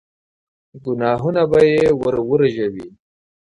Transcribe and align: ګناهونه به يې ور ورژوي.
ګناهونه 0.83 1.43
به 1.51 1.59
يې 1.73 1.83
ور 1.99 2.15
ورژوي. 2.29 2.87